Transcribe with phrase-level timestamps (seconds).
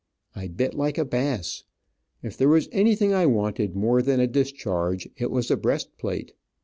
[0.35, 1.63] I bit like a bass.
[2.23, 6.33] If there was anything I wanted more than a discharge, it was a breast plate.